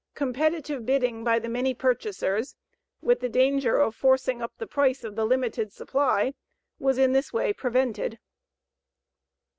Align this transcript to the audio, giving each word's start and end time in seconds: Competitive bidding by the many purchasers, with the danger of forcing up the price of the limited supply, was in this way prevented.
Competitive 0.15 0.83
bidding 0.83 1.23
by 1.23 1.37
the 1.37 1.47
many 1.47 1.75
purchasers, 1.75 2.55
with 3.03 3.19
the 3.19 3.29
danger 3.29 3.77
of 3.77 3.95
forcing 3.95 4.41
up 4.41 4.51
the 4.57 4.65
price 4.65 5.03
of 5.03 5.15
the 5.15 5.25
limited 5.27 5.71
supply, 5.71 6.33
was 6.79 6.97
in 6.97 7.11
this 7.11 7.31
way 7.31 7.53
prevented. 7.53 8.17